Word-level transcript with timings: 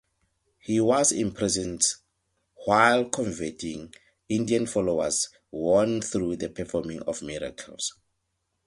He 0.57 0.79
was 0.81 1.11
imprisoned 1.11 1.83
while 2.65 3.07
converting 3.07 3.93
Indian 4.29 4.65
followers 4.65 5.29
won 5.51 6.01
through 6.01 6.37
the 6.37 6.49
performing 6.49 7.03
of 7.03 7.21
miracles. 7.21 7.93